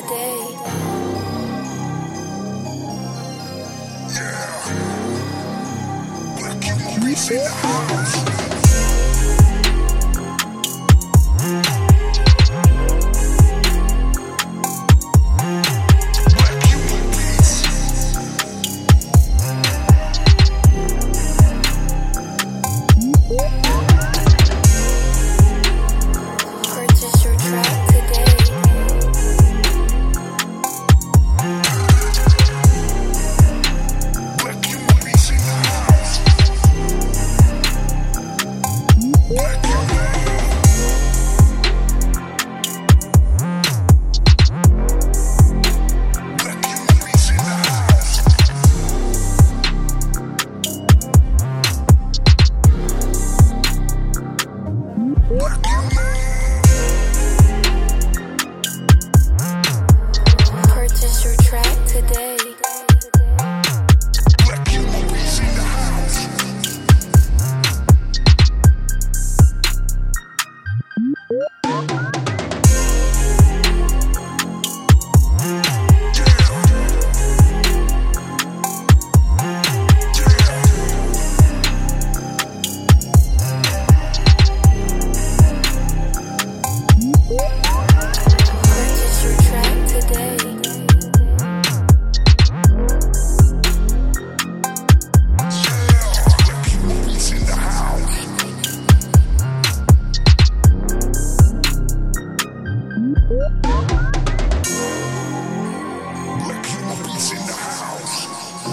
[0.00, 0.56] today.
[7.30, 8.35] Yeah.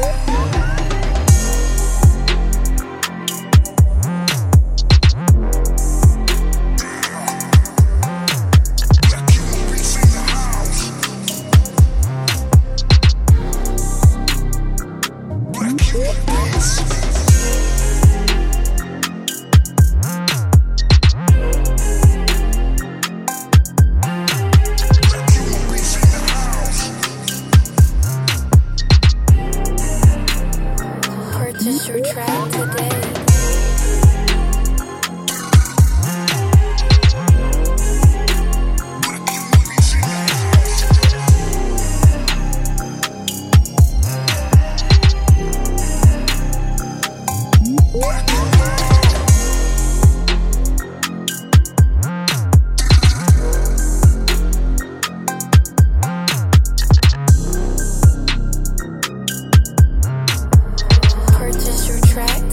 [0.00, 0.29] Yeah.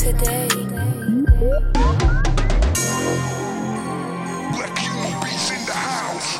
[0.07, 0.47] today.
[4.53, 6.31] Blackyuma Beats in the house.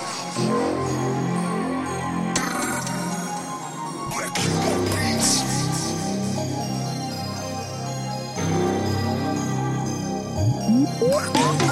[4.14, 5.32] Blackyuma Beats.
[11.00, 11.67] Blackyuma Beats.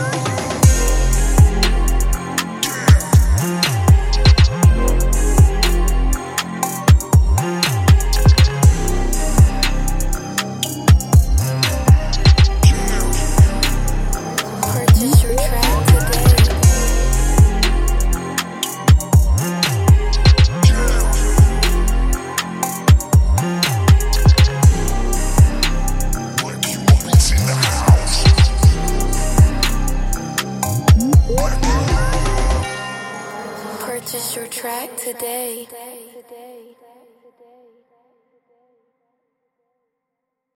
[34.15, 35.67] Purchase your track today.